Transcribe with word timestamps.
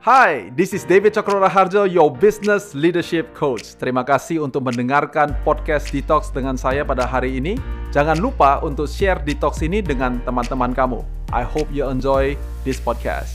Hai, 0.00 0.48
this 0.56 0.72
is 0.72 0.88
David 0.88 1.12
Cokro 1.12 1.44
Raharjo, 1.44 1.84
your 1.84 2.08
business 2.08 2.72
leadership 2.72 3.36
coach. 3.36 3.76
Terima 3.76 4.00
kasih 4.00 4.40
untuk 4.40 4.64
mendengarkan 4.64 5.36
podcast 5.44 5.92
Detox 5.92 6.32
dengan 6.32 6.56
saya 6.56 6.88
pada 6.88 7.04
hari 7.04 7.36
ini. 7.36 7.60
Jangan 7.92 8.16
lupa 8.16 8.64
untuk 8.64 8.88
share 8.88 9.20
Detox 9.20 9.60
ini 9.60 9.84
dengan 9.84 10.16
teman-teman 10.24 10.72
kamu. 10.72 11.04
I 11.36 11.44
hope 11.44 11.68
you 11.68 11.84
enjoy 11.84 12.32
this 12.64 12.80
podcast. 12.80 13.28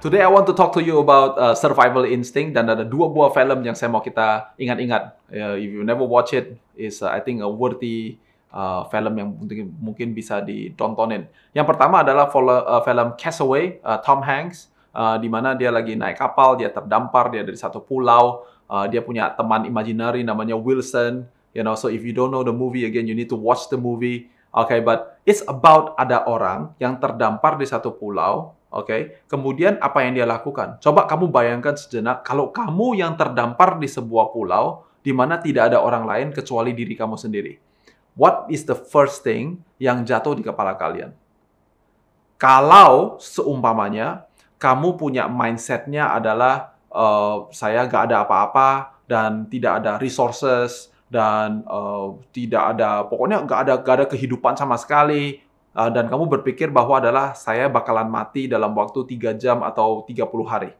Today 0.00 0.24
I 0.24 0.32
want 0.32 0.48
to 0.48 0.56
talk 0.56 0.72
to 0.72 0.80
you 0.80 1.04
about 1.04 1.36
uh, 1.36 1.52
survival 1.52 2.08
instinct 2.08 2.56
dan 2.56 2.72
ada 2.72 2.88
dua 2.88 3.12
buah 3.12 3.28
film 3.36 3.60
yang 3.60 3.76
saya 3.76 3.92
mau 3.92 4.00
kita 4.00 4.56
ingat-ingat. 4.56 5.20
Uh, 5.28 5.60
if 5.60 5.68
you 5.68 5.84
never 5.84 6.08
watch 6.08 6.32
it, 6.32 6.56
is 6.80 7.04
uh, 7.04 7.12
I 7.12 7.20
think 7.20 7.44
a 7.44 7.50
worthy 7.52 8.16
uh, 8.52 8.86
film 8.88 9.14
yang 9.16 9.28
mungkin, 9.34 9.66
mungkin 9.78 10.08
bisa 10.12 10.42
ditontonin. 10.42 11.26
Yang 11.56 11.66
pertama 11.74 12.02
adalah 12.02 12.30
uh, 12.30 12.82
film 12.84 13.08
Castaway, 13.18 13.78
uh, 13.82 13.98
Tom 14.02 14.22
Hanks, 14.22 14.70
uh, 14.94 15.16
di 15.20 15.26
mana 15.26 15.56
dia 15.56 15.72
lagi 15.72 15.96
naik 15.96 16.20
kapal, 16.20 16.56
dia 16.60 16.70
terdampar, 16.70 17.32
dia 17.32 17.42
dari 17.42 17.58
satu 17.58 17.82
pulau, 17.82 18.46
uh, 18.68 18.86
dia 18.86 19.02
punya 19.02 19.32
teman 19.34 19.66
imaginary 19.66 20.22
namanya 20.22 20.54
Wilson. 20.54 21.26
You 21.56 21.64
know, 21.64 21.72
so 21.72 21.88
if 21.88 22.04
you 22.04 22.12
don't 22.12 22.28
know 22.28 22.44
the 22.44 22.52
movie 22.52 22.84
again, 22.84 23.08
you 23.08 23.16
need 23.16 23.32
to 23.32 23.38
watch 23.38 23.72
the 23.72 23.80
movie. 23.80 24.28
Okay, 24.52 24.80
but 24.80 25.20
it's 25.28 25.44
about 25.48 25.96
ada 26.00 26.24
orang 26.28 26.72
yang 26.80 27.00
terdampar 27.00 27.56
di 27.56 27.64
satu 27.68 27.96
pulau. 27.96 28.56
Oke, 28.66 28.92
okay? 28.92 29.00
kemudian 29.30 29.80
apa 29.80 30.04
yang 30.04 30.20
dia 30.20 30.28
lakukan? 30.28 30.76
Coba 30.84 31.08
kamu 31.08 31.32
bayangkan 31.32 31.80
sejenak 31.80 32.26
kalau 32.26 32.52
kamu 32.52 32.98
yang 32.98 33.16
terdampar 33.16 33.80
di 33.80 33.88
sebuah 33.88 34.36
pulau 34.36 34.84
di 35.00 35.16
mana 35.16 35.40
tidak 35.40 35.72
ada 35.72 35.80
orang 35.80 36.04
lain 36.04 36.28
kecuali 36.34 36.76
diri 36.76 36.92
kamu 36.92 37.16
sendiri 37.16 37.56
what 38.16 38.48
is 38.48 38.64
the 38.64 38.74
first 38.74 39.22
thing 39.22 39.62
yang 39.76 40.02
jatuh 40.02 40.34
di 40.34 40.42
kepala 40.42 40.74
kalian? 40.74 41.12
Kalau 42.40 43.20
seumpamanya 43.20 44.26
kamu 44.56 44.96
punya 44.96 45.28
mindsetnya 45.28 46.10
adalah 46.12 46.76
uh, 46.92 47.48
saya 47.52 47.84
gak 47.84 48.10
ada 48.10 48.24
apa-apa 48.24 49.00
dan 49.04 49.46
tidak 49.52 49.84
ada 49.84 49.92
resources 50.00 50.90
dan 51.06 51.62
uh, 51.70 52.18
tidak 52.34 52.74
ada 52.74 53.06
pokoknya 53.06 53.46
gak 53.46 53.60
ada 53.62 53.74
gak 53.78 53.94
ada 54.02 54.06
kehidupan 54.10 54.58
sama 54.58 54.74
sekali 54.74 55.38
uh, 55.76 55.92
dan 55.92 56.08
kamu 56.08 56.26
berpikir 56.40 56.72
bahwa 56.72 56.98
adalah 56.98 57.36
saya 57.36 57.68
bakalan 57.68 58.08
mati 58.08 58.48
dalam 58.48 58.72
waktu 58.72 59.04
3 59.04 59.36
jam 59.36 59.60
atau 59.60 60.02
30 60.08 60.24
hari. 60.48 60.72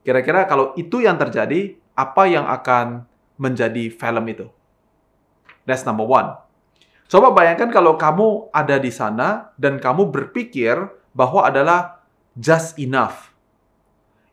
Kira-kira 0.00 0.48
kalau 0.48 0.72
itu 0.80 1.04
yang 1.04 1.20
terjadi, 1.20 1.76
apa 1.92 2.24
yang 2.24 2.48
akan 2.48 3.04
menjadi 3.36 3.92
film 3.92 4.24
itu? 4.32 4.48
That's 5.68 5.84
number 5.84 6.04
one. 6.04 6.36
Coba 7.10 7.34
bayangkan 7.34 7.74
kalau 7.74 7.98
kamu 7.98 8.54
ada 8.54 8.78
di 8.78 8.94
sana 8.94 9.50
dan 9.58 9.82
kamu 9.82 10.14
berpikir 10.14 10.78
bahwa 11.10 11.42
adalah 11.42 12.06
just 12.38 12.78
enough. 12.78 13.34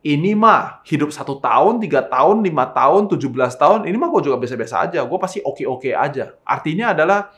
Ini 0.05 0.37
mah 0.37 0.85
hidup 0.85 1.09
satu 1.09 1.41
tahun, 1.41 1.81
tiga 1.81 2.05
tahun, 2.05 2.45
lima 2.45 2.69
tahun, 2.69 3.09
tujuh 3.11 3.33
belas 3.33 3.57
tahun, 3.57 3.89
ini 3.89 3.97
mah 3.97 4.13
gue 4.13 4.29
juga 4.29 4.37
biasa-biasa 4.37 4.87
aja. 4.87 5.01
Gue 5.03 5.19
pasti 5.19 5.41
oke-oke 5.41 5.91
aja. 5.91 6.37
Artinya 6.45 6.93
adalah 6.93 7.33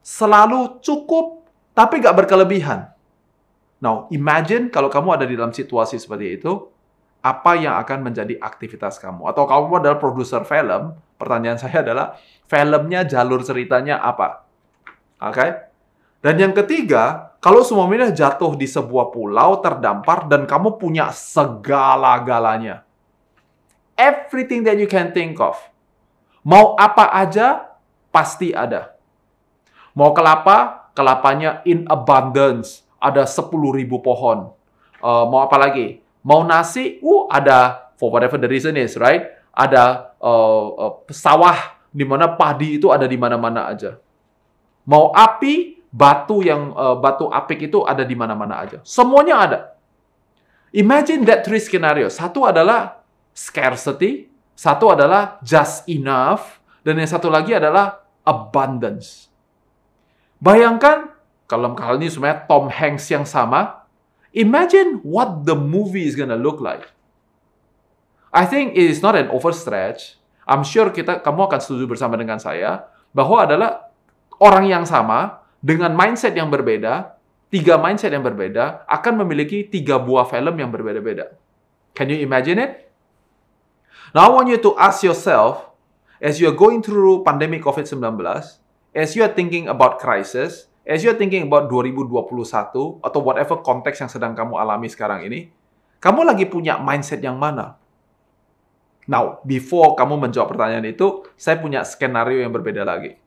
selalu 0.00 0.78
cukup, 0.80 1.44
tapi 1.74 1.98
gak 1.98 2.14
berkelebihan. 2.14 2.88
Now, 3.82 4.06
imagine 4.14 4.70
kalau 4.70 4.88
kamu 4.88 5.20
ada 5.20 5.26
di 5.26 5.34
dalam 5.34 5.52
situasi 5.52 5.98
seperti 5.98 6.38
itu, 6.38 6.70
apa 7.28 7.52
yang 7.60 7.76
akan 7.76 8.08
menjadi 8.08 8.40
aktivitas 8.40 8.96
kamu? 8.96 9.28
Atau 9.28 9.44
kamu 9.44 9.84
adalah 9.84 9.98
produser 10.00 10.48
film, 10.48 10.96
pertanyaan 11.20 11.60
saya 11.60 11.84
adalah, 11.84 12.16
filmnya, 12.48 13.04
jalur 13.04 13.44
ceritanya 13.44 14.00
apa. 14.00 14.48
Oke? 15.20 15.36
Okay? 15.36 15.50
Dan 16.18 16.34
yang 16.40 16.54
ketiga, 16.56 17.36
kalau 17.38 17.62
semuanya 17.62 18.10
jatuh 18.10 18.58
di 18.58 18.66
sebuah 18.66 19.14
pulau 19.14 19.62
terdampar 19.62 20.26
dan 20.26 20.48
kamu 20.48 20.74
punya 20.80 21.14
segala-galanya. 21.14 22.82
Everything 23.94 24.66
that 24.66 24.78
you 24.80 24.90
can 24.90 25.14
think 25.14 25.38
of. 25.38 25.58
Mau 26.42 26.74
apa 26.74 27.12
aja, 27.14 27.76
pasti 28.10 28.50
ada. 28.50 28.98
Mau 29.94 30.10
kelapa, 30.10 30.90
kelapanya 30.94 31.62
in 31.62 31.86
abundance. 31.86 32.82
Ada 32.98 33.22
10.000 33.26 33.54
pohon. 34.02 34.50
Uh, 34.98 35.24
mau 35.30 35.46
apa 35.46 35.54
lagi? 35.54 36.02
Mau 36.26 36.42
nasi, 36.42 36.98
uh, 37.02 37.30
ada 37.30 37.90
for 37.98 38.10
whatever 38.10 38.38
the 38.38 38.50
reason 38.50 38.74
is, 38.74 38.98
right? 38.98 39.38
Ada 39.54 40.14
uh, 40.22 40.66
uh, 40.78 40.92
sawah 41.10 41.78
di 41.90 42.04
mana 42.06 42.30
padi 42.38 42.78
itu 42.78 42.90
ada 42.90 43.06
di 43.08 43.18
mana-mana 43.18 43.70
aja. 43.70 43.98
Mau 44.88 45.10
api, 45.12 45.84
batu 45.88 46.44
yang 46.44 46.72
uh, 46.76 46.96
batu 46.96 47.28
apik 47.28 47.68
itu 47.68 47.82
ada 47.84 48.04
di 48.04 48.14
mana-mana 48.14 48.60
aja. 48.62 48.78
Semuanya 48.84 49.36
ada. 49.40 49.60
Imagine 50.72 51.24
that 51.24 51.48
three 51.48 51.60
scenario. 51.62 52.12
Satu 52.12 52.44
adalah 52.44 53.00
scarcity, 53.32 54.28
satu 54.52 54.92
adalah 54.92 55.40
just 55.40 55.88
enough, 55.88 56.60
dan 56.84 57.00
yang 57.00 57.08
satu 57.08 57.32
lagi 57.32 57.56
adalah 57.56 58.04
abundance. 58.26 59.32
Bayangkan 60.38 61.14
kalau 61.48 61.72
kali 61.72 62.04
ini 62.04 62.08
sebenarnya 62.12 62.44
Tom 62.44 62.68
Hanks 62.68 63.08
yang 63.08 63.24
sama. 63.24 63.77
Imagine 64.32 65.00
what 65.04 65.48
the 65.48 65.56
movie 65.56 66.04
is 66.04 66.16
gonna 66.16 66.36
look 66.36 66.60
like. 66.60 66.92
I 68.32 68.44
think 68.44 68.76
it 68.76 68.84
is 68.84 69.00
not 69.00 69.16
an 69.16 69.32
overstretch 69.32 70.18
I'm 70.48 70.64
sure 70.64 70.88
kita 70.88 71.20
kamu 71.20 71.44
akan 71.44 71.60
setuju 71.60 71.84
bersama 71.84 72.16
dengan 72.16 72.40
saya 72.40 72.88
bahwa 73.12 73.44
adalah 73.44 73.92
orang 74.40 74.64
yang 74.64 74.88
sama 74.88 75.44
dengan 75.60 75.92
mindset 75.92 76.32
yang 76.32 76.48
berbeda, 76.48 77.20
tiga 77.52 77.76
mindset 77.76 78.16
yang 78.16 78.24
berbeda 78.24 78.88
akan 78.88 79.20
memiliki 79.20 79.68
tiga 79.68 80.00
buah 80.00 80.24
film 80.24 80.56
yang 80.56 80.72
berbeda-beda. 80.72 81.36
Can 81.92 82.08
you 82.08 82.24
imagine 82.24 82.56
it? 82.56 82.88
Now 84.16 84.24
I 84.24 84.30
want 84.32 84.48
you 84.48 84.56
to 84.56 84.72
ask 84.80 85.04
yourself 85.04 85.68
as 86.16 86.40
you 86.40 86.48
are 86.48 86.56
going 86.56 86.80
through 86.80 87.28
pandemic 87.28 87.60
COVID-19, 87.60 88.00
as 88.96 89.08
you 89.12 89.20
are 89.20 89.34
thinking 89.36 89.68
about 89.68 90.00
crisis, 90.00 90.67
as 90.88 91.04
you 91.04 91.12
are 91.12 91.18
thinking 91.20 91.44
about 91.44 91.68
2021 91.68 93.04
atau 93.04 93.20
whatever 93.20 93.60
konteks 93.60 94.00
yang 94.00 94.08
sedang 94.08 94.32
kamu 94.32 94.56
alami 94.56 94.88
sekarang 94.88 95.20
ini, 95.28 95.52
kamu 96.00 96.24
lagi 96.24 96.48
punya 96.48 96.80
mindset 96.80 97.20
yang 97.20 97.36
mana? 97.36 97.76
Now, 99.04 99.44
before 99.44 99.96
kamu 99.96 100.16
menjawab 100.16 100.56
pertanyaan 100.56 100.88
itu, 100.88 101.28
saya 101.36 101.60
punya 101.60 101.84
skenario 101.84 102.40
yang 102.40 102.52
berbeda 102.52 102.88
lagi. 102.88 103.20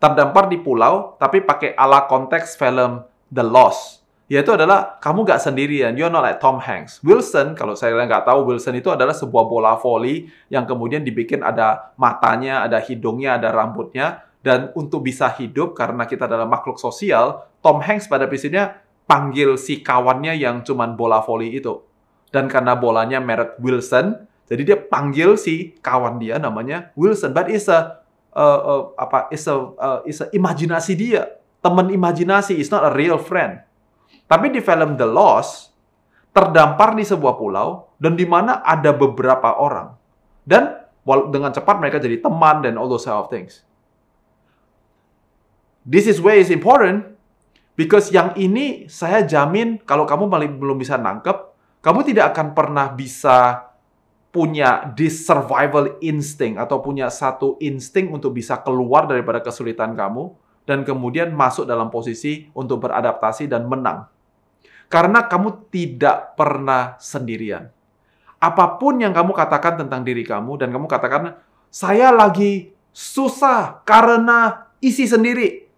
Terdampar 0.00 0.48
di 0.48 0.60
pulau, 0.60 1.16
tapi 1.20 1.44
pakai 1.44 1.76
ala 1.76 2.08
konteks 2.08 2.56
film 2.56 3.04
The 3.28 3.44
Lost. 3.44 4.00
Yaitu 4.30 4.54
adalah, 4.54 4.96
kamu 5.02 5.26
gak 5.26 5.42
sendirian, 5.42 5.92
you're 5.98 6.08
not 6.08 6.24
like 6.24 6.40
Tom 6.40 6.56
Hanks. 6.62 7.02
Wilson, 7.04 7.58
kalau 7.58 7.74
saya 7.74 7.92
nggak 7.98 8.24
tahu, 8.24 8.46
Wilson 8.46 8.78
itu 8.78 8.88
adalah 8.88 9.10
sebuah 9.10 9.44
bola 9.44 9.74
voli 9.76 10.30
yang 10.48 10.64
kemudian 10.64 11.02
dibikin 11.02 11.42
ada 11.42 11.92
matanya, 11.98 12.62
ada 12.62 12.78
hidungnya, 12.78 13.36
ada 13.36 13.50
rambutnya. 13.50 14.29
Dan 14.40 14.72
untuk 14.72 15.04
bisa 15.04 15.28
hidup, 15.36 15.76
karena 15.76 16.08
kita 16.08 16.24
adalah 16.24 16.48
makhluk 16.48 16.80
sosial, 16.80 17.44
Tom 17.60 17.84
Hanks 17.84 18.08
pada 18.08 18.24
prinsipnya 18.24 18.80
panggil 19.04 19.60
si 19.60 19.84
kawannya 19.84 20.38
yang 20.38 20.64
cuman 20.64 20.96
bola 20.96 21.20
voli 21.20 21.52
itu. 21.52 21.82
Dan 22.30 22.48
karena 22.48 22.78
bolanya 22.78 23.18
merek 23.20 23.60
Wilson, 23.60 24.30
jadi 24.50 24.62
dia 24.66 24.78
panggil 24.82 25.38
si 25.38 25.78
kawan 25.78 26.18
dia 26.18 26.34
namanya 26.42 26.90
Wilson, 26.98 27.30
but 27.30 27.46
it's 27.46 27.70
a 27.70 28.02
uh, 28.34 28.60
uh, 28.66 28.82
apa? 28.98 29.30
It's 29.30 29.46
a 29.46 29.54
uh, 29.54 30.00
it's 30.02 30.18
a 30.18 30.26
imajinasi 30.34 30.98
dia, 30.98 31.38
teman 31.62 31.86
imajinasi, 31.86 32.58
it's 32.58 32.70
not 32.70 32.82
a 32.82 32.90
real 32.90 33.18
friend. 33.18 33.62
Tapi 34.26 34.50
di 34.50 34.58
film 34.58 34.98
The 34.98 35.06
Lost 35.06 35.70
terdampar 36.34 36.94
di 36.98 37.06
sebuah 37.06 37.34
pulau 37.38 37.94
dan 37.98 38.14
di 38.18 38.26
mana 38.26 38.62
ada 38.62 38.94
beberapa 38.94 39.58
orang 39.58 39.94
dan 40.46 40.86
dengan 41.30 41.50
cepat 41.50 41.82
mereka 41.82 41.98
jadi 41.98 42.22
teman 42.22 42.62
dan 42.62 42.78
all 42.78 42.86
those 42.86 43.06
kind 43.06 43.18
of 43.18 43.30
things. 43.30 43.66
This 45.90 46.06
is 46.06 46.22
where 46.22 46.38
is 46.38 46.54
important 46.54 47.18
because 47.74 48.14
yang 48.14 48.30
ini 48.38 48.86
saya 48.86 49.26
jamin 49.26 49.82
kalau 49.82 50.06
kamu 50.06 50.30
belum 50.54 50.78
bisa 50.78 50.94
nangkep, 50.94 51.50
kamu 51.82 52.06
tidak 52.06 52.30
akan 52.30 52.54
pernah 52.54 52.94
bisa 52.94 53.66
punya 54.30 54.86
this 54.94 55.26
survival 55.26 55.98
instinct 55.98 56.62
atau 56.62 56.78
punya 56.78 57.10
satu 57.10 57.58
insting 57.58 58.14
untuk 58.14 58.38
bisa 58.38 58.62
keluar 58.62 59.10
daripada 59.10 59.42
kesulitan 59.42 59.98
kamu 59.98 60.30
dan 60.62 60.86
kemudian 60.86 61.34
masuk 61.34 61.66
dalam 61.66 61.90
posisi 61.90 62.46
untuk 62.54 62.86
beradaptasi 62.86 63.50
dan 63.50 63.66
menang. 63.66 64.06
Karena 64.86 65.26
kamu 65.26 65.74
tidak 65.74 66.38
pernah 66.38 66.94
sendirian. 67.02 67.66
Apa 68.38 68.78
pun 68.78 69.02
yang 69.02 69.10
kamu 69.10 69.34
katakan 69.34 69.82
tentang 69.82 70.06
diri 70.06 70.22
kamu 70.22 70.54
dan 70.54 70.70
kamu 70.70 70.86
katakan 70.86 71.34
saya 71.66 72.14
lagi 72.14 72.70
susah 72.94 73.82
karena 73.82 74.70
isi 74.78 75.10
sendiri 75.10 75.69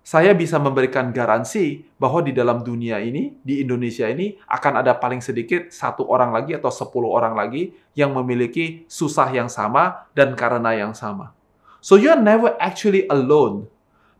saya 0.00 0.32
bisa 0.32 0.56
memberikan 0.56 1.12
garansi 1.12 1.84
bahwa 2.00 2.24
di 2.24 2.32
dalam 2.32 2.64
dunia 2.64 2.98
ini, 2.98 3.36
di 3.44 3.60
Indonesia 3.60 4.08
ini, 4.08 4.34
akan 4.48 4.80
ada 4.80 4.96
paling 4.96 5.20
sedikit 5.20 5.68
satu 5.68 6.08
orang 6.08 6.32
lagi 6.32 6.56
atau 6.56 6.72
sepuluh 6.72 7.12
orang 7.12 7.36
lagi 7.36 7.76
yang 7.92 8.16
memiliki 8.16 8.88
susah 8.88 9.28
yang 9.30 9.46
sama 9.46 10.08
dan 10.16 10.32
karena 10.32 10.72
yang 10.72 10.96
sama. 10.96 11.36
So 11.84 11.96
you 12.00 12.12
are 12.12 12.20
never 12.20 12.56
actually 12.60 13.08
alone. 13.08 13.68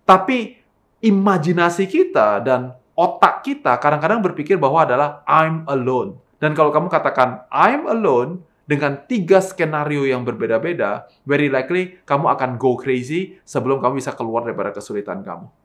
Tapi 0.04 0.60
imajinasi 1.00 1.88
kita 1.88 2.44
dan 2.44 2.76
otak 2.96 3.40
kita 3.40 3.80
kadang-kadang 3.80 4.20
berpikir 4.20 4.60
bahwa 4.60 4.84
adalah 4.84 5.24
I'm 5.24 5.64
alone. 5.64 6.20
Dan 6.40 6.56
kalau 6.56 6.72
kamu 6.72 6.88
katakan 6.88 7.44
I'm 7.52 7.88
alone 7.88 8.44
dengan 8.64 9.02
tiga 9.04 9.42
skenario 9.42 10.06
yang 10.08 10.24
berbeda-beda, 10.24 11.08
very 11.26 11.50
likely 11.52 12.00
kamu 12.06 12.32
akan 12.32 12.50
go 12.56 12.78
crazy 12.78 13.40
sebelum 13.42 13.82
kamu 13.82 14.00
bisa 14.00 14.16
keluar 14.16 14.46
daripada 14.46 14.72
kesulitan 14.72 15.20
kamu. 15.20 15.59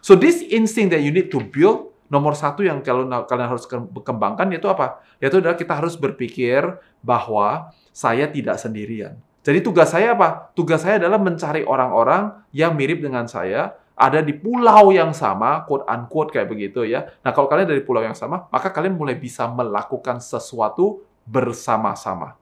So 0.00 0.16
this 0.16 0.40
instinct 0.48 0.96
that 0.96 1.04
you 1.04 1.12
need 1.12 1.28
to 1.32 1.40
build, 1.40 1.92
nomor 2.10 2.34
satu 2.34 2.64
yang 2.66 2.82
kalau 2.82 3.06
kalian 3.24 3.48
harus 3.48 3.68
kembangkan 4.02 4.50
yaitu 4.50 4.66
apa? 4.66 5.04
Yaitu 5.22 5.38
adalah 5.38 5.54
kita 5.56 5.76
harus 5.76 5.94
berpikir 5.94 6.64
bahwa 7.04 7.70
saya 7.92 8.26
tidak 8.26 8.58
sendirian. 8.58 9.20
Jadi 9.40 9.64
tugas 9.64 9.92
saya 9.92 10.12
apa? 10.12 10.52
Tugas 10.52 10.84
saya 10.84 11.00
adalah 11.00 11.16
mencari 11.16 11.64
orang-orang 11.64 12.44
yang 12.52 12.76
mirip 12.76 13.00
dengan 13.00 13.24
saya, 13.24 13.72
ada 13.96 14.20
di 14.24 14.32
pulau 14.36 14.92
yang 14.92 15.12
sama, 15.12 15.64
quote 15.64 15.84
unquote 15.84 16.32
kayak 16.32 16.48
begitu 16.48 16.84
ya. 16.88 17.08
Nah, 17.20 17.32
kalau 17.36 17.48
kalian 17.48 17.68
dari 17.68 17.84
pulau 17.84 18.00
yang 18.00 18.16
sama, 18.16 18.48
maka 18.48 18.72
kalian 18.72 18.96
mulai 18.96 19.16
bisa 19.16 19.48
melakukan 19.48 20.20
sesuatu 20.20 21.04
bersama-sama. 21.28 22.36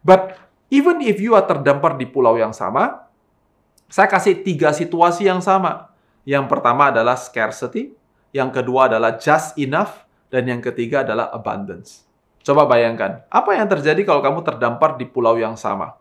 But 0.00 0.36
even 0.72 1.04
if 1.04 1.20
you 1.20 1.36
are 1.36 1.44
terdampar 1.44 1.96
di 1.96 2.08
pulau 2.08 2.36
yang 2.40 2.56
sama, 2.56 3.08
saya 3.88 4.08
kasih 4.08 4.40
tiga 4.40 4.72
situasi 4.72 5.28
yang 5.28 5.44
sama. 5.44 5.89
Yang 6.30 6.46
pertama 6.46 6.94
adalah 6.94 7.18
scarcity, 7.18 7.90
yang 8.30 8.54
kedua 8.54 8.86
adalah 8.86 9.18
just 9.18 9.58
enough, 9.58 10.06
dan 10.30 10.46
yang 10.46 10.62
ketiga 10.62 11.02
adalah 11.02 11.26
abundance. 11.34 12.06
Coba 12.46 12.70
bayangkan, 12.70 13.26
apa 13.26 13.50
yang 13.58 13.66
terjadi 13.66 14.06
kalau 14.06 14.22
kamu 14.22 14.46
terdampar 14.46 14.94
di 14.94 15.10
pulau 15.10 15.34
yang 15.34 15.58
sama? 15.58 15.98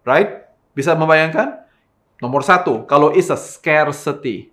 Right? 0.00 0.48
Bisa 0.72 0.96
membayangkan? 0.96 1.60
Nomor 2.24 2.40
satu, 2.40 2.88
kalau 2.88 3.12
is 3.12 3.28
a 3.28 3.36
scarcity, 3.36 4.48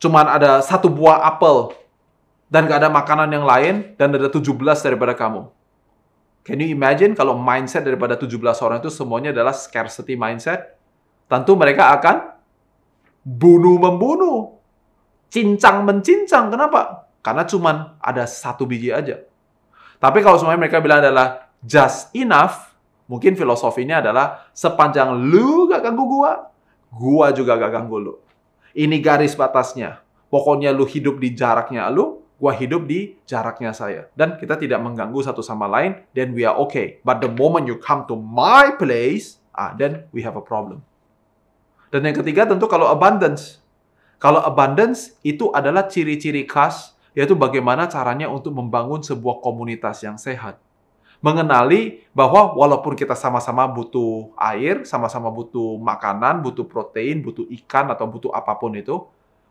cuman 0.00 0.24
ada 0.32 0.64
satu 0.64 0.88
buah 0.88 1.28
apel 1.28 1.76
dan 2.48 2.64
gak 2.64 2.80
ada 2.80 2.88
makanan 2.88 3.28
yang 3.28 3.44
lain 3.44 3.92
dan 4.00 4.16
ada 4.16 4.32
17 4.32 4.48
daripada 4.80 5.12
kamu. 5.12 5.44
Can 6.40 6.64
you 6.64 6.72
imagine 6.72 7.12
kalau 7.12 7.36
mindset 7.36 7.84
daripada 7.84 8.16
17 8.16 8.40
orang 8.64 8.80
itu 8.80 8.88
semuanya 8.88 9.36
adalah 9.36 9.52
scarcity 9.52 10.16
mindset? 10.16 10.80
Tentu 11.28 11.52
mereka 11.52 11.92
akan 11.92 12.37
bunuh-membunuh. 13.28 14.56
Cincang-mencincang. 15.28 16.48
Kenapa? 16.48 17.12
Karena 17.20 17.44
cuman 17.44 18.00
ada 18.00 18.24
satu 18.24 18.64
biji 18.64 18.88
aja. 18.88 19.20
Tapi 20.00 20.24
kalau 20.24 20.40
semuanya 20.40 20.64
mereka 20.64 20.80
bilang 20.80 21.04
adalah 21.04 21.52
just 21.60 22.08
enough, 22.16 22.72
mungkin 23.04 23.36
filosofinya 23.36 24.00
adalah 24.00 24.48
sepanjang 24.56 25.12
lu 25.12 25.68
gak 25.68 25.84
ganggu 25.84 26.08
gua, 26.08 26.48
gua 26.88 27.28
juga 27.36 27.60
gak 27.60 27.76
ganggu 27.76 27.96
lu. 28.00 28.14
Ini 28.72 28.96
garis 29.04 29.36
batasnya. 29.36 30.00
Pokoknya 30.32 30.72
lu 30.72 30.88
hidup 30.88 31.20
di 31.20 31.34
jaraknya 31.36 31.84
lu, 31.92 32.24
gua 32.40 32.54
hidup 32.56 32.88
di 32.88 33.18
jaraknya 33.28 33.76
saya. 33.76 34.08
Dan 34.16 34.40
kita 34.40 34.56
tidak 34.56 34.80
mengganggu 34.80 35.20
satu 35.20 35.44
sama 35.44 35.68
lain, 35.68 36.00
then 36.16 36.32
we 36.32 36.48
are 36.48 36.56
okay. 36.56 37.02
But 37.04 37.20
the 37.20 37.28
moment 37.28 37.68
you 37.68 37.76
come 37.76 38.08
to 38.08 38.16
my 38.16 38.78
place, 38.78 39.42
ah, 39.52 39.76
then 39.76 40.08
we 40.14 40.24
have 40.24 40.38
a 40.38 40.44
problem. 40.44 40.87
Dan 41.88 42.04
yang 42.04 42.16
ketiga 42.20 42.44
tentu 42.44 42.68
kalau 42.68 42.88
abundance. 42.88 43.60
Kalau 44.18 44.42
abundance 44.42 45.14
itu 45.22 45.48
adalah 45.54 45.86
ciri-ciri 45.86 46.44
khas, 46.44 46.98
yaitu 47.14 47.38
bagaimana 47.38 47.86
caranya 47.86 48.26
untuk 48.28 48.52
membangun 48.52 49.00
sebuah 49.00 49.40
komunitas 49.40 50.02
yang 50.02 50.18
sehat 50.18 50.58
mengenali 51.18 52.06
bahwa 52.14 52.54
walaupun 52.54 52.94
kita 52.94 53.18
sama-sama 53.18 53.66
butuh 53.66 54.30
air, 54.38 54.86
sama-sama 54.86 55.26
butuh 55.34 55.78
makanan, 55.82 56.42
butuh 56.46 56.62
protein, 56.66 57.22
butuh 57.22 57.46
ikan 57.62 57.90
atau 57.90 58.06
butuh 58.06 58.30
apa 58.30 58.54
pun 58.54 58.70
itu, 58.78 59.02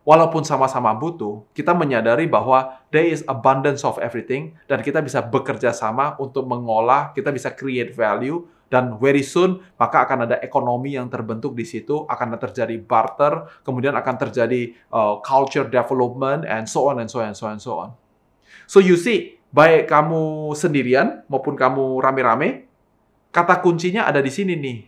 walaupun 0.07 0.47
sama-sama 0.47 0.95
butuh, 0.95 1.43
kita 1.51 1.75
menyadari 1.75 2.31
bahwa 2.31 2.79
there 2.95 3.03
is 3.03 3.27
abundance 3.27 3.83
of 3.83 3.99
everything 3.99 4.55
dan 4.71 4.79
kita 4.79 5.03
bisa 5.03 5.19
bekerja 5.19 5.75
sama 5.75 6.15
untuk 6.15 6.47
mengolah, 6.47 7.11
kita 7.11 7.27
bisa 7.35 7.51
create 7.51 7.91
value 7.91 8.47
dan 8.71 8.95
very 9.03 9.19
soon 9.19 9.59
maka 9.75 10.07
akan 10.07 10.23
ada 10.23 10.39
ekonomi 10.39 10.95
yang 10.95 11.11
terbentuk 11.11 11.51
di 11.51 11.67
situ, 11.67 12.07
akan 12.07 12.39
terjadi 12.39 12.79
barter, 12.79 13.51
kemudian 13.67 13.99
akan 13.99 14.15
terjadi 14.15 14.71
uh, 14.95 15.19
culture 15.19 15.67
development 15.67 16.47
and 16.47 16.71
so 16.71 16.87
on 16.87 17.03
and 17.03 17.11
so 17.11 17.19
on 17.19 17.27
and 17.27 17.35
so 17.35 17.51
on 17.51 17.59
and 17.59 17.63
so 17.63 17.75
on. 17.75 17.91
So 18.63 18.79
you 18.79 18.95
see, 18.95 19.43
baik 19.51 19.91
kamu 19.91 20.55
sendirian 20.55 21.27
maupun 21.27 21.59
kamu 21.59 21.99
rame-rame, 21.99 22.63
kata 23.35 23.59
kuncinya 23.59 24.07
ada 24.07 24.23
di 24.23 24.31
sini 24.31 24.55
nih. 24.55 24.87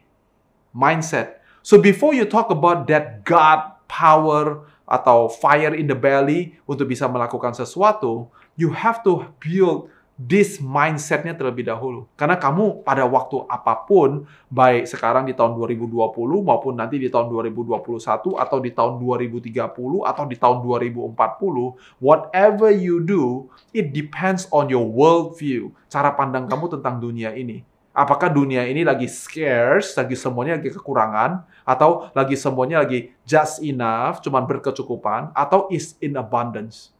Mindset. 0.72 1.44
So 1.60 1.75
before 1.75 2.15
you 2.15 2.24
talk 2.24 2.48
about 2.56 2.88
that 2.88 3.27
God 3.27 3.83
power 3.89 4.69
atau 4.89 5.30
fire 5.30 5.77
in 5.77 5.86
the 5.86 5.94
belly 5.94 6.57
untuk 6.65 6.89
bisa 6.89 7.06
melakukan 7.06 7.53
sesuatu, 7.53 8.25
you 8.57 8.74
have 8.74 9.06
to 9.06 9.21
build 9.38 9.88
this 10.19 10.59
mindsetnya 10.59 11.31
terlebih 11.31 11.63
dahulu. 11.63 12.03
Karena 12.19 12.36
kamu 12.36 12.83
pada 12.83 13.07
waktu 13.07 13.47
apa 13.47 13.88
pun, 13.88 14.27
baik 14.51 14.83
sekarang 14.83 15.24
di 15.24 15.31
tahun 15.31 15.56
2020 15.56 15.95
maupun 16.44 16.75
nanti 16.75 17.00
di 17.00 17.07
tahun 17.07 17.31
2021 17.31 18.36
atau 18.36 18.57
di 18.59 18.75
tahun 18.75 19.00
2030 19.00 20.03
atau 20.03 20.24
di 20.27 20.36
tahun 20.36 20.57
2040, 20.59 22.03
whatever 22.03 22.68
you 22.68 23.00
do, 23.00 23.47
it 23.71 23.95
depends 23.95 24.51
on 24.51 24.68
your 24.68 24.83
worldview. 24.83 25.71
Cara 25.88 26.12
pandang 26.12 26.51
kamu 26.51 26.68
tentang 26.68 27.00
dunia 27.00 27.31
ini. 27.31 27.69
Apakah 28.00 28.31
dunia 28.31 28.63
ini 28.63 28.88
lagi 28.88 29.12
scarce, 29.12 29.92
lagi 30.00 30.16
semuanya 30.16 30.56
lagi 30.56 30.72
kekurangan, 30.72 31.44
atau 31.68 32.07
lagi 32.16 32.40
semuanya 32.40 32.80
lagi 32.80 33.12
just 33.28 33.60
enough, 33.60 34.24
cuman 34.24 34.48
berkecukupan, 34.48 35.36
atau 35.36 35.68
is 35.68 36.00
in 36.00 36.16
abundance? 36.16 36.96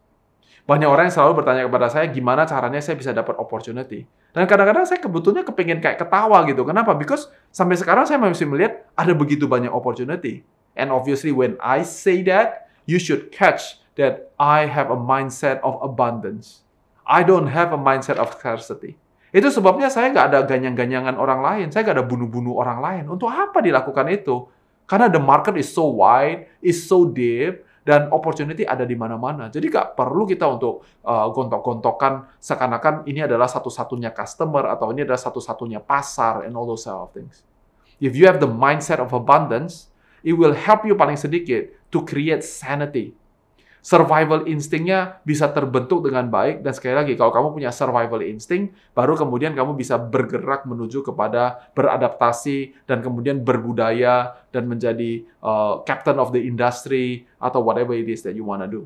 Banyak 0.68 0.92
orang 0.92 1.08
yang 1.08 1.16
selalu 1.16 1.40
bertanya 1.40 1.64
kepada 1.72 1.88
saya, 1.88 2.04
gimana 2.12 2.44
caranya 2.44 2.84
saya 2.84 3.00
bisa 3.00 3.16
dapat 3.16 3.40
opportunity. 3.40 4.04
Dan 4.36 4.44
kadang-kadang 4.44 4.84
saya 4.84 5.00
kebetulannya 5.00 5.48
kepingin 5.48 5.80
kayak 5.80 6.04
ketawa 6.04 6.44
gitu. 6.46 6.68
Kenapa? 6.68 6.92
Because 6.94 7.32
sampai 7.50 7.80
sekarang 7.80 8.04
saya 8.04 8.20
masih 8.20 8.46
melihat 8.46 8.84
ada 8.94 9.16
begitu 9.16 9.48
banyak 9.48 9.72
opportunity. 9.72 10.44
And 10.76 10.92
obviously 10.92 11.32
when 11.32 11.56
I 11.64 11.88
say 11.88 12.22
that, 12.28 12.70
you 12.86 13.00
should 13.00 13.32
catch 13.32 13.82
that 13.98 14.36
I 14.38 14.70
have 14.70 14.92
a 14.92 15.00
mindset 15.00 15.58
of 15.64 15.80
abundance. 15.82 16.68
I 17.08 17.26
don't 17.26 17.50
have 17.50 17.74
a 17.74 17.80
mindset 17.80 18.22
of 18.22 18.36
scarcity. 18.38 19.00
Itu 19.30 19.54
sebabnya 19.54 19.94
saya 19.94 20.10
nggak 20.10 20.28
ada 20.34 20.40
ganyang-ganyangan 20.46 21.16
orang 21.18 21.42
lain. 21.46 21.68
Saya 21.70 21.86
nggak 21.86 21.98
ada 22.02 22.06
bunuh-bunuh 22.06 22.58
orang 22.58 22.80
lain. 22.82 23.04
Untuk 23.10 23.30
apa 23.30 23.62
dilakukan 23.62 24.10
itu? 24.10 24.50
Karena 24.90 25.06
the 25.06 25.22
market 25.22 25.54
is 25.54 25.70
so 25.70 25.86
wide, 26.02 26.50
is 26.66 26.82
so 26.82 27.06
deep, 27.06 27.62
dan 27.86 28.10
opportunity 28.10 28.66
ada 28.66 28.86
di 28.86 28.98
mana-mana. 28.98 29.50
Jadi 29.50 29.70
nggak 29.70 29.94
perlu 29.94 30.26
kita 30.26 30.46
untuk 30.50 30.86
uh, 31.06 31.30
gontok-gontokan 31.30 32.26
seakan-akan 32.42 33.06
ini 33.06 33.26
adalah 33.26 33.46
satu-satunya 33.46 34.14
customer 34.14 34.70
atau 34.70 34.90
ini 34.94 35.06
adalah 35.06 35.22
satu-satunya 35.22 35.82
pasar 35.82 36.46
and 36.46 36.58
all 36.58 36.66
those 36.66 36.86
sort 36.86 37.02
of 37.06 37.10
things. 37.14 37.46
If 37.98 38.14
you 38.18 38.26
have 38.26 38.38
the 38.38 38.50
mindset 38.50 38.98
of 38.98 39.12
abundance, 39.12 39.92
it 40.26 40.34
will 40.38 40.56
help 40.56 40.88
you 40.88 40.96
paling 40.96 41.20
sedikit 41.20 41.70
to 41.92 42.06
create 42.06 42.46
sanity 42.46 43.19
survival 43.80 44.44
instingnya 44.46 45.24
bisa 45.24 45.48
terbentuk 45.50 46.04
dengan 46.04 46.28
baik 46.28 46.62
dan 46.62 46.76
sekali 46.76 46.96
lagi 46.96 47.14
kalau 47.16 47.32
kamu 47.32 47.48
punya 47.56 47.72
survival 47.72 48.20
instinct 48.22 48.76
baru 48.92 49.16
kemudian 49.16 49.56
kamu 49.56 49.76
bisa 49.76 49.96
bergerak 49.96 50.68
menuju 50.68 51.04
kepada 51.04 51.72
beradaptasi 51.72 52.76
dan 52.84 53.00
kemudian 53.00 53.40
berbudaya 53.40 54.36
dan 54.52 54.68
menjadi 54.68 55.24
uh, 55.40 55.82
captain 55.88 56.20
of 56.20 56.36
the 56.36 56.42
industry 56.44 57.24
atau 57.40 57.64
whatever 57.64 57.96
it 57.96 58.08
is 58.08 58.22
that 58.22 58.36
you 58.36 58.44
wanna 58.44 58.68
do. 58.68 58.84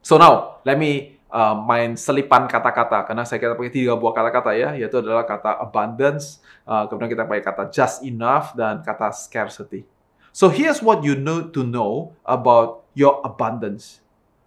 So 0.00 0.16
now 0.16 0.64
let 0.64 0.80
me 0.80 1.20
uh, 1.28 1.56
main 1.56 1.94
selipan 1.94 2.48
kata-kata 2.48 3.04
karena 3.04 3.22
saya 3.28 3.38
kita 3.40 3.54
pakai 3.54 3.72
tiga 3.72 3.92
buah 3.94 4.16
kata-kata 4.16 4.56
ya 4.56 4.72
yaitu 4.74 5.00
adalah 5.04 5.28
kata 5.28 5.60
abundance, 5.60 6.40
uh, 6.64 6.88
kemudian 6.88 7.12
kita 7.12 7.24
pakai 7.28 7.44
kata 7.44 7.62
just 7.68 8.00
enough 8.04 8.56
dan 8.56 8.80
kata 8.80 9.12
scarcity. 9.12 9.84
So 10.38 10.54
here's 10.54 10.78
what 10.78 11.02
you 11.02 11.18
need 11.18 11.50
to 11.58 11.66
know 11.66 12.14
about 12.22 12.86
your 12.94 13.18
abundance. 13.26 13.98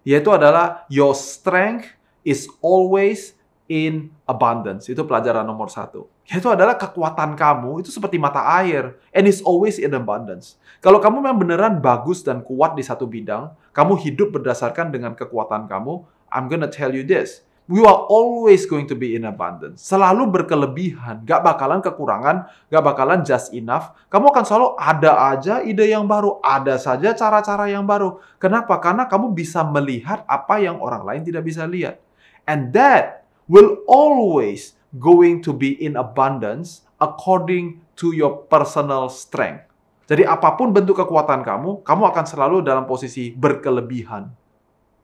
Yaitu 0.07 0.31
adalah 0.31 0.87
your 0.87 1.11
strength 1.11 1.91
is 2.23 2.47
always 2.63 3.35
in 3.67 4.07
abundance. 4.23 4.87
Itu 4.87 5.03
pelajaran 5.03 5.43
nomor 5.43 5.67
satu. 5.67 6.07
Yaitu 6.31 6.47
adalah 6.47 6.79
kekuatan 6.79 7.35
kamu 7.35 7.83
itu 7.83 7.91
seperti 7.91 8.15
mata 8.15 8.39
air. 8.63 9.03
And 9.11 9.27
is 9.27 9.43
always 9.43 9.83
in 9.83 9.91
abundance. 9.91 10.55
Kalau 10.79 11.03
kamu 11.03 11.27
memang 11.27 11.43
beneran 11.43 11.83
bagus 11.83 12.23
dan 12.23 12.39
kuat 12.39 12.79
di 12.79 12.87
satu 12.87 13.03
bidang, 13.03 13.51
kamu 13.75 13.99
hidup 13.99 14.31
berdasarkan 14.39 14.95
dengan 14.95 15.11
kekuatan 15.11 15.67
kamu, 15.67 16.07
I'm 16.31 16.47
gonna 16.47 16.71
tell 16.71 16.95
you 16.95 17.03
this 17.03 17.43
you 17.71 17.87
are 17.87 18.03
always 18.11 18.67
going 18.67 18.83
to 18.83 18.93
be 18.93 19.15
in 19.15 19.23
abundance. 19.23 19.79
Selalu 19.87 20.27
berkelebihan, 20.27 21.23
gak 21.23 21.39
bakalan 21.39 21.79
kekurangan, 21.79 22.51
gak 22.67 22.83
bakalan 22.83 23.23
just 23.23 23.55
enough. 23.55 23.95
Kamu 24.11 24.27
akan 24.29 24.43
selalu 24.43 24.67
ada 24.75 25.11
aja 25.31 25.63
ide 25.63 25.87
yang 25.87 26.03
baru, 26.03 26.43
ada 26.43 26.75
saja 26.75 27.15
cara-cara 27.15 27.71
yang 27.71 27.87
baru. 27.87 28.19
Kenapa? 28.35 28.75
Karena 28.83 29.07
kamu 29.07 29.31
bisa 29.31 29.63
melihat 29.63 30.27
apa 30.27 30.59
yang 30.59 30.83
orang 30.83 31.07
lain 31.07 31.21
tidak 31.23 31.47
bisa 31.47 31.63
lihat. 31.63 32.03
And 32.43 32.75
that 32.75 33.23
will 33.47 33.79
always 33.87 34.75
going 34.99 35.39
to 35.47 35.55
be 35.55 35.71
in 35.79 35.95
abundance 35.95 36.83
according 36.99 37.79
to 37.95 38.11
your 38.11 38.43
personal 38.51 39.07
strength. 39.07 39.71
Jadi 40.11 40.27
apa 40.27 40.59
pun 40.59 40.75
bentuk 40.75 40.99
kekuatan 40.99 41.39
kamu, 41.39 41.87
kamu 41.87 42.03
akan 42.11 42.25
selalu 42.27 42.59
dalam 42.59 42.83
posisi 42.83 43.31
berkelebihan. 43.31 44.27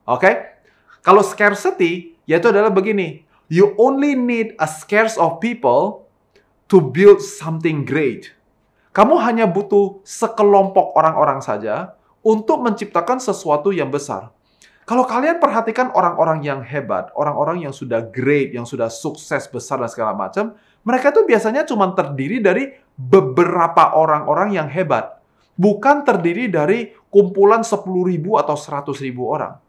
Oke? 0.04 0.20
Okay? 0.20 0.36
Kalau 1.00 1.24
scarcity, 1.24 2.17
yaitu 2.28 2.52
adalah 2.52 2.70
begini. 2.70 3.26
You 3.48 3.74
only 3.80 4.14
need 4.14 4.60
a 4.60 4.68
scarce 4.68 5.16
of 5.16 5.40
people 5.40 6.06
to 6.68 6.84
build 6.84 7.24
something 7.24 7.88
great. 7.88 8.36
Kamu 8.92 9.16
hanya 9.24 9.48
butuh 9.48 10.04
sekelompok 10.04 10.92
orang-orang 11.00 11.40
saja 11.40 11.96
untuk 12.20 12.60
menciptakan 12.60 13.24
sesuatu 13.24 13.72
yang 13.72 13.88
besar. 13.88 14.36
Kalau 14.88 15.04
kalian 15.04 15.40
perhatikan 15.40 15.92
orang-orang 15.92 16.44
yang 16.44 16.64
hebat, 16.64 17.12
orang-orang 17.16 17.68
yang 17.68 17.76
sudah 17.76 18.08
great, 18.08 18.56
yang 18.56 18.64
sudah 18.64 18.88
sukses 18.88 19.48
besar 19.52 19.84
dan 19.84 19.92
segala 19.92 20.16
macam, 20.16 20.56
mereka 20.88 21.12
itu 21.12 21.28
biasanya 21.28 21.68
cuma 21.68 21.92
terdiri 21.92 22.40
dari 22.40 22.72
beberapa 22.96 23.96
orang-orang 24.00 24.56
yang 24.56 24.72
hebat. 24.72 25.20
Bukan 25.60 26.08
terdiri 26.08 26.48
dari 26.48 26.96
kumpulan 27.12 27.68
10.000 27.68 27.84
atau 28.40 28.56
100.000 28.56 29.12
orang. 29.20 29.60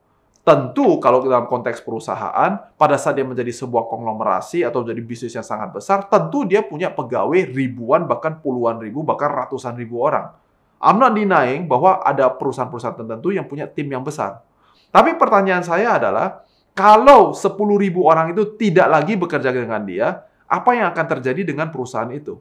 Tentu 0.49 0.97
kalau 0.97 1.21
dalam 1.21 1.45
konteks 1.45 1.85
perusahaan, 1.85 2.57
pada 2.81 2.97
saat 2.97 3.21
dia 3.21 3.27
menjadi 3.29 3.53
sebuah 3.53 3.85
konglomerasi 3.85 4.65
atau 4.65 4.81
jadi 4.81 4.97
bisnis 5.05 5.37
yang 5.37 5.45
sangat 5.45 5.77
besar, 5.77 6.09
tentu 6.09 6.49
dia 6.49 6.65
punya 6.65 6.89
pegawai 6.89 7.53
ribuan, 7.53 8.09
bahkan 8.09 8.41
puluhan 8.41 8.81
ribu, 8.81 9.05
bahkan 9.05 9.29
ratusan 9.29 9.77
ribu 9.77 10.01
orang. 10.01 10.33
I'm 10.81 10.97
not 10.97 11.13
denying 11.13 11.69
bahwa 11.69 12.01
ada 12.01 12.33
perusahaan-perusahaan 12.33 12.97
tertentu 12.97 13.29
yang 13.29 13.45
punya 13.45 13.69
tim 13.69 13.93
yang 13.93 14.01
besar. 14.01 14.41
Tapi 14.89 15.21
pertanyaan 15.21 15.61
saya 15.61 16.01
adalah, 16.01 16.41
kalau 16.73 17.37
10 17.37 17.53
ribu 17.77 18.09
orang 18.09 18.33
itu 18.33 18.57
tidak 18.57 18.89
lagi 18.89 19.21
bekerja 19.21 19.53
dengan 19.53 19.85
dia, 19.85 20.25
apa 20.49 20.73
yang 20.73 20.89
akan 20.97 21.07
terjadi 21.13 21.45
dengan 21.45 21.69
perusahaan 21.69 22.09
itu? 22.09 22.41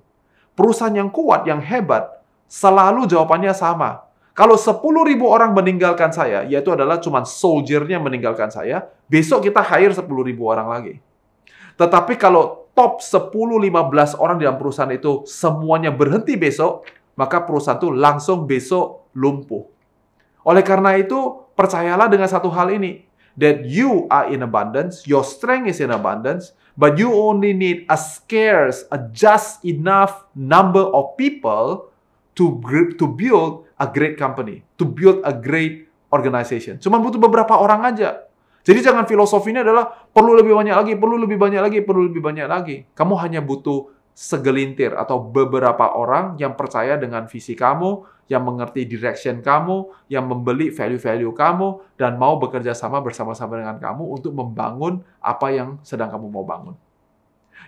Perusahaan 0.55 0.95
yang 0.95 1.11
kuat, 1.11 1.43
yang 1.43 1.59
hebat, 1.59 2.23
selalu 2.47 3.03
jawabannya 3.03 3.51
sama 3.51 4.06
kalau 4.37 4.53
10 4.53 4.77
ribu 5.09 5.25
orang 5.25 5.57
meninggalkan 5.57 6.13
saya, 6.13 6.45
yaitu 6.45 6.69
adalah 6.69 7.01
cuma 7.01 7.25
soldiernya 7.25 7.97
meninggalkan 7.97 8.53
saya, 8.53 8.85
besok 9.09 9.49
kita 9.49 9.65
hire 9.65 9.97
10 9.97 10.05
ribu 10.05 10.45
orang 10.45 10.69
lagi. 10.69 11.01
Tetapi 11.73 12.13
kalau 12.21 12.69
top 12.77 13.01
10-15 13.01 13.33
orang 14.21 14.37
dalam 14.37 14.61
perusahaan 14.61 14.93
itu 14.93 15.25
semuanya 15.25 15.89
berhenti 15.89 16.37
besok, 16.37 16.85
maka 17.17 17.41
perusahaan 17.41 17.81
itu 17.81 17.89
langsung 17.89 18.45
besok 18.45 19.09
lumpuh. 19.17 19.65
Oleh 20.45 20.61
karena 20.61 20.93
itu, 21.01 21.49
percayalah 21.57 22.05
dengan 22.05 22.29
satu 22.29 22.53
hal 22.53 22.69
ini, 22.69 23.09
that 23.41 23.65
you 23.65 24.05
are 24.13 24.29
in 24.29 24.45
abundance, 24.45 25.01
your 25.09 25.25
strength 25.25 25.65
is 25.65 25.81
in 25.81 25.89
abundance, 25.89 26.53
but 26.77 27.01
you 27.01 27.09
only 27.09 27.57
need 27.57 27.89
a 27.89 27.97
scarce, 27.97 28.85
a 28.93 29.01
just 29.09 29.65
enough 29.65 30.29
number 30.37 30.85
of 30.93 31.17
people 31.17 31.89
to 32.37 32.61
to 32.95 33.05
build 33.09 33.65
a 33.81 33.89
great 33.89 34.15
company, 34.15 34.61
to 34.77 34.85
build 34.85 35.25
a 35.25 35.33
great 35.33 35.89
organization. 36.13 36.77
Cuma 36.77 37.01
butuh 37.01 37.17
beberapa 37.17 37.57
orang 37.57 37.89
aja. 37.89 38.29
Jadi 38.67 38.83
jangan 38.83 39.07
filosofinya 39.07 39.63
adalah 39.63 39.87
perlu 39.89 40.35
lebih 40.35 40.51
banyak 40.51 40.75
lagi, 40.75 40.93
perlu 40.99 41.15
lebih 41.15 41.39
banyak 41.39 41.61
lagi, 41.63 41.79
perlu 41.81 42.11
lebih 42.11 42.19
banyak 42.19 42.47
lagi. 42.47 42.83
Kamu 42.91 43.15
hanya 43.23 43.39
butuh 43.39 43.95
segelintir 44.11 44.91
atau 44.97 45.23
beberapa 45.23 45.93
orang 45.95 46.35
yang 46.41 46.57
percaya 46.57 46.99
dengan 46.99 47.31
visi 47.31 47.55
kamu, 47.55 48.03
yang 48.27 48.43
mengerti 48.43 48.83
direction 48.83 49.39
kamu, 49.39 50.09
yang 50.11 50.27
membeli 50.27 50.67
value-value 50.67 51.31
kamu, 51.31 51.95
dan 51.95 52.19
mau 52.19 52.35
bekerja 52.35 52.75
sama 52.75 52.99
bersama-sama 52.99 53.55
dengan 53.55 53.79
kamu 53.79 54.03
untuk 54.19 54.35
membangun 54.35 54.99
apa 55.23 55.47
yang 55.53 55.79
sedang 55.85 56.11
kamu 56.11 56.27
mau 56.27 56.43
bangun. 56.43 56.75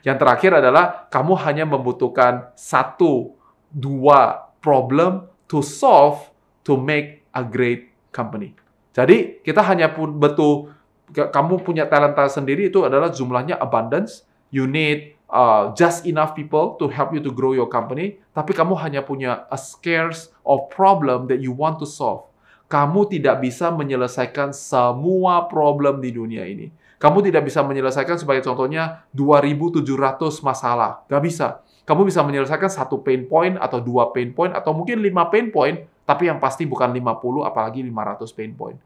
Yang 0.04 0.18
terakhir 0.20 0.52
adalah 0.60 1.08
kamu 1.08 1.34
hanya 1.48 1.64
membutuhkan 1.64 2.52
satu, 2.60 3.40
dua 3.72 4.49
problem 4.60 5.28
to 5.50 5.64
solve 5.64 6.30
to 6.64 6.78
make 6.78 7.26
a 7.34 7.42
great 7.42 7.90
company. 8.14 8.54
Jadi 8.94 9.42
kita 9.42 9.64
hanya 9.64 9.90
pun 9.94 10.18
betul 10.18 10.74
kamu 11.10 11.66
punya 11.66 11.90
talenta 11.90 12.30
sendiri 12.30 12.70
itu 12.70 12.86
adalah 12.86 13.10
jumlahnya 13.10 13.58
abundance. 13.58 14.28
You 14.50 14.66
need 14.66 15.18
uh, 15.30 15.74
just 15.78 16.06
enough 16.06 16.34
people 16.34 16.78
to 16.82 16.90
help 16.90 17.14
you 17.14 17.22
to 17.22 17.32
grow 17.34 17.54
your 17.54 17.70
company. 17.70 18.22
Tapi 18.34 18.54
kamu 18.54 18.78
hanya 18.82 19.06
punya 19.06 19.46
a 19.50 19.58
scarce 19.58 20.34
of 20.46 20.70
problem 20.74 21.30
that 21.30 21.42
you 21.42 21.54
want 21.54 21.78
to 21.82 21.88
solve. 21.90 22.30
Kamu 22.70 23.10
tidak 23.10 23.42
bisa 23.42 23.74
menyelesaikan 23.74 24.54
semua 24.54 25.50
problem 25.50 25.98
di 25.98 26.14
dunia 26.14 26.46
ini. 26.46 26.70
Kamu 27.02 27.26
tidak 27.26 27.48
bisa 27.50 27.66
menyelesaikan 27.66 28.20
sebagai 28.20 28.46
contohnya 28.46 29.08
2.700 29.16 29.88
masalah. 30.46 31.02
Gak 31.10 31.24
bisa 31.24 31.66
kamu 31.90 32.06
bisa 32.06 32.22
menyelesaikan 32.22 32.70
satu 32.70 33.02
pain 33.02 33.26
point 33.26 33.58
atau 33.58 33.82
dua 33.82 34.14
pain 34.14 34.30
point 34.30 34.54
atau 34.54 34.78
mungkin 34.78 35.02
lima 35.02 35.26
pain 35.34 35.50
point, 35.50 35.90
tapi 36.06 36.30
yang 36.30 36.38
pasti 36.38 36.70
bukan 36.70 36.94
50 36.94 37.50
apalagi 37.50 37.82
500 37.82 38.30
pain 38.38 38.54
point. 38.54 38.78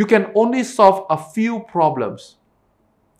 You 0.00 0.08
can 0.08 0.32
only 0.32 0.64
solve 0.64 1.04
a 1.12 1.20
few 1.20 1.60
problems. 1.68 2.40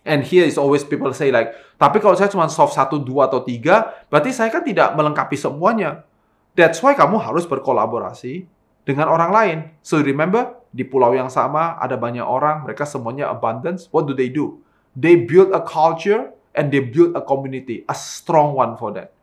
And 0.09 0.25
here 0.25 0.49
is 0.49 0.57
always 0.57 0.81
people 0.81 1.13
say 1.13 1.29
like, 1.29 1.53
tapi 1.77 2.01
kalau 2.01 2.17
saya 2.17 2.33
cuma 2.33 2.49
solve 2.49 2.73
satu, 2.73 2.97
dua, 2.97 3.29
atau 3.29 3.45
tiga, 3.45 4.01
berarti 4.09 4.33
saya 4.33 4.49
kan 4.49 4.65
tidak 4.65 4.97
melengkapi 4.97 5.37
semuanya. 5.37 6.09
That's 6.57 6.81
why 6.81 6.97
kamu 6.97 7.21
harus 7.21 7.45
berkolaborasi 7.45 8.49
dengan 8.89 9.13
orang 9.13 9.29
lain. 9.29 9.59
So 9.85 10.01
remember, 10.01 10.57
di 10.73 10.89
pulau 10.89 11.13
yang 11.13 11.29
sama 11.29 11.77
ada 11.77 12.01
banyak 12.01 12.25
orang, 12.25 12.65
mereka 12.65 12.89
semuanya 12.89 13.29
abundance. 13.29 13.93
What 13.93 14.09
do 14.09 14.17
they 14.17 14.33
do? 14.33 14.65
They 14.97 15.21
build 15.21 15.53
a 15.53 15.61
culture 15.61 16.33
and 16.57 16.73
they 16.73 16.81
build 16.81 17.13
a 17.13 17.21
community, 17.21 17.85
a 17.85 17.93
strong 17.93 18.57
one 18.57 18.81
for 18.81 18.97
that. 18.97 19.18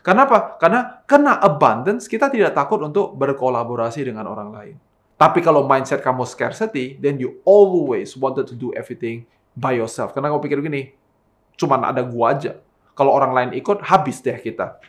Kenapa? 0.00 0.56
Karena 0.56 1.04
kena 1.04 1.36
abundance, 1.36 2.08
kita 2.08 2.32
tidak 2.32 2.56
takut 2.56 2.80
untuk 2.80 3.12
berkolaborasi 3.20 4.08
dengan 4.08 4.24
orang 4.28 4.48
lain. 4.48 4.76
Tapi 5.20 5.44
kalau 5.44 5.68
mindset 5.68 6.00
kamu 6.00 6.24
scarcity, 6.24 6.96
then 6.96 7.20
you 7.20 7.44
always 7.44 8.16
wanted 8.16 8.48
to 8.48 8.56
do 8.56 8.72
everything 8.72 9.28
by 9.52 9.76
yourself. 9.76 10.16
Karena 10.16 10.32
kamu 10.32 10.40
pikir 10.40 10.58
gini, 10.64 10.96
cuman 11.60 11.84
ada 11.92 12.00
gua 12.00 12.32
aja. 12.32 12.56
Kalau 12.96 13.12
orang 13.12 13.36
lain 13.36 13.50
ikut, 13.60 13.84
habis 13.84 14.24
deh 14.24 14.40
kita. 14.40 14.80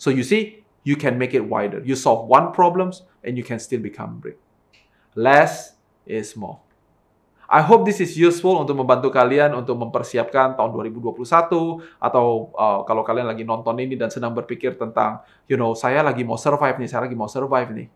So 0.00 0.08
you 0.08 0.24
see, 0.24 0.64
you 0.88 0.96
can 0.96 1.20
make 1.20 1.36
it 1.36 1.44
wider. 1.44 1.84
You 1.84 1.92
solve 1.92 2.24
one 2.24 2.56
problems, 2.56 3.04
and 3.20 3.36
you 3.36 3.44
can 3.44 3.60
still 3.60 3.84
become 3.84 4.24
big. 4.24 4.40
Less 5.12 5.76
is 6.08 6.32
more. 6.32 6.64
I 7.52 7.60
hope 7.60 7.84
this 7.84 8.00
is 8.00 8.16
useful 8.16 8.64
untuk 8.64 8.80
membantu 8.80 9.12
kalian 9.12 9.52
untuk 9.52 9.76
mempersiapkan 9.76 10.56
tahun 10.56 10.72
2021 10.72 11.20
atau 12.00 12.48
uh, 12.56 12.80
kalau 12.88 13.04
kalian 13.04 13.28
lagi 13.28 13.44
nonton 13.44 13.76
ini 13.76 13.92
dan 13.92 14.08
sedang 14.08 14.32
berpikir 14.32 14.80
tentang, 14.80 15.20
you 15.44 15.60
know, 15.60 15.76
saya 15.76 16.00
lagi 16.00 16.24
mau 16.24 16.40
survive 16.40 16.80
nih, 16.80 16.88
saya 16.88 17.04
lagi 17.04 17.12
mau 17.12 17.28
survive 17.28 17.68
nih. 17.76 17.88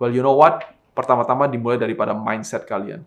Well, 0.00 0.08
you 0.08 0.24
know 0.24 0.32
what? 0.32 0.64
Pertama-tama 0.96 1.44
dimulai 1.52 1.76
daripada 1.76 2.16
mindset 2.16 2.64
kalian. 2.64 3.04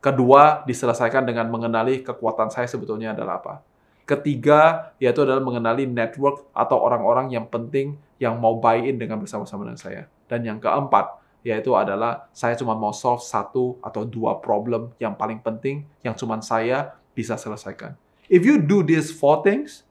Kedua, 0.00 0.64
diselesaikan 0.64 1.28
dengan 1.28 1.52
mengenali 1.52 2.00
kekuatan 2.00 2.48
saya 2.48 2.64
sebetulnya 2.64 3.12
adalah 3.12 3.44
apa. 3.44 3.60
Ketiga, 4.08 4.92
yaitu 4.96 5.28
adalah 5.28 5.44
mengenali 5.44 5.84
network 5.84 6.48
atau 6.56 6.80
orang-orang 6.80 7.36
yang 7.36 7.44
penting 7.52 8.00
yang 8.16 8.40
mau 8.40 8.56
buy-in 8.56 8.96
dengan 8.96 9.20
bersama-sama 9.20 9.68
dengan 9.68 9.76
saya. 9.76 10.08
Dan 10.24 10.40
yang 10.44 10.56
keempat, 10.56 11.23
yaitu 11.44 11.76
adalah 11.76 12.26
saya 12.32 12.56
cuma 12.56 12.72
mau 12.72 12.90
solve 12.90 13.20
satu 13.20 13.76
atau 13.84 14.08
dua 14.08 14.40
problem 14.40 14.90
yang 14.96 15.12
paling 15.12 15.44
penting 15.44 15.84
yang 16.00 16.16
cuma 16.16 16.40
saya 16.40 16.96
bisa 17.12 17.36
selesaikan. 17.36 17.94
If 18.32 18.48
you 18.48 18.56
do 18.56 18.80
these 18.80 19.12
four 19.12 19.44
things, 19.44 19.84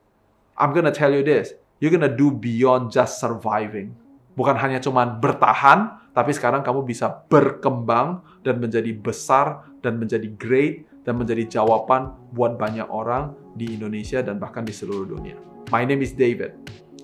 I'm 0.58 0.74
gonna 0.74 0.92
tell 0.92 1.14
you 1.14 1.22
this, 1.22 1.54
you're 1.78 1.94
gonna 1.94 2.10
do 2.10 2.34
beyond 2.34 2.90
just 2.90 3.22
surviving. 3.22 3.94
Bukan 4.34 4.58
hanya 4.58 4.82
cuma 4.82 5.06
bertahan, 5.06 6.02
tapi 6.18 6.34
sekarang 6.34 6.66
kamu 6.66 6.82
bisa 6.90 7.22
berkembang 7.30 8.26
dan 8.42 8.58
menjadi 8.58 8.90
besar 8.98 9.70
dan 9.86 10.02
menjadi 10.02 10.26
great 10.42 10.90
dan 11.06 11.22
menjadi 11.22 11.62
jawaban 11.62 12.18
buat 12.34 12.58
banyak 12.58 12.90
orang 12.90 13.38
di 13.54 13.78
Indonesia 13.78 14.26
dan 14.26 14.42
bahkan 14.42 14.66
di 14.66 14.74
seluruh 14.74 15.06
dunia. 15.06 15.38
My 15.70 15.86
name 15.86 16.02
is 16.02 16.18
David. 16.18 16.58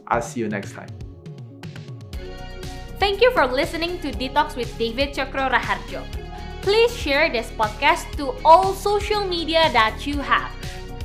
I'll 0.09 0.25
see 0.25 0.41
you 0.41 0.49
next 0.49 0.73
time. 0.73 1.08
Thank 2.99 3.23
you 3.23 3.31
for 3.31 3.47
listening 3.47 3.95
to 4.03 4.11
Detox 4.11 4.59
with 4.59 4.67
David 4.75 5.15
Chokro 5.15 5.47
Raharjo. 5.47 6.03
Please 6.59 6.91
share 6.91 7.31
this 7.31 7.47
podcast 7.55 8.03
to 8.19 8.35
all 8.43 8.75
social 8.75 9.23
media 9.23 9.71
that 9.71 10.03
you 10.03 10.19
have. 10.19 10.51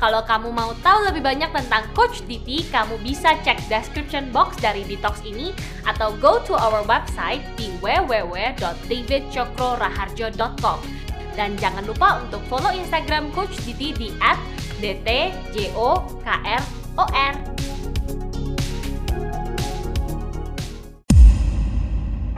Kalau 0.02 0.26
kamu 0.26 0.50
mau 0.50 0.74
tahu 0.82 1.06
lebih 1.06 1.22
banyak 1.22 1.54
tentang 1.54 1.86
Coach 1.94 2.26
DT, 2.26 2.66
kamu 2.74 2.98
bisa 3.06 3.38
cek 3.46 3.62
description 3.70 4.26
box 4.34 4.58
dari 4.58 4.82
Detox 4.82 5.22
ini 5.22 5.54
atau 5.86 6.10
go 6.18 6.42
to 6.42 6.58
our 6.58 6.82
website 6.90 7.46
di 7.54 7.70
www.davidcokroraharjo.com. 7.78 10.78
Dan 11.38 11.54
jangan 11.54 11.86
lupa 11.86 12.26
untuk 12.26 12.42
follow 12.50 12.74
Instagram 12.74 13.30
Coach 13.30 13.54
DT 13.62 13.94
di 13.94 14.10
@dtjokr.or. 14.82 16.14